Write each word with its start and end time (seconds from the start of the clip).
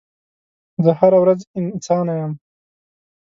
زه 0.83 0.91
هره 0.99 1.17
ورځ 1.23 1.39
انسانه 1.59 2.13
یم 2.19 2.33